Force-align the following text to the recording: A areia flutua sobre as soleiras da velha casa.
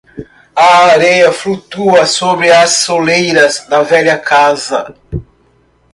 A 0.57 0.85
areia 0.91 1.31
flutua 1.31 2.07
sobre 2.07 2.51
as 2.51 2.71
soleiras 2.77 3.67
da 3.69 3.83
velha 3.83 4.17
casa. 4.17 4.95